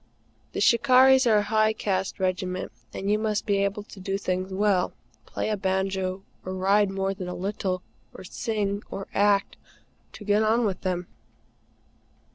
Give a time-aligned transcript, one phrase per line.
[0.53, 4.51] The "Shikarris" are a high caste regiment, and you must be able to do things
[4.51, 4.93] well
[5.27, 9.57] play a banjo or ride more than a little, or sing, or act
[10.13, 11.05] to get on with them.